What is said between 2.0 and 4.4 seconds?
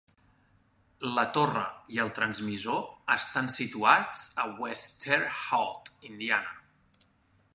el transmissor estan situats